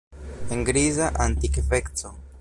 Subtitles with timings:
[0.55, 2.13] En griza antikveco.